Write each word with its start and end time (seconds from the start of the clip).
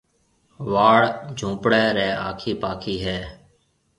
واڙ 0.73 1.01
جهونپڙَي 1.37 1.85
ري 1.97 2.09
آکي 2.27 2.51
پاکي 2.61 2.95
هيَ۔ 3.05 3.19